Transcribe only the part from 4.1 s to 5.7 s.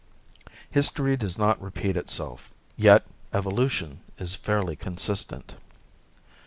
is fairly consistent.